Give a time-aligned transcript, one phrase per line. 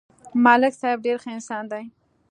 [0.43, 1.83] ملک صاحب ډېر ښه انسان دی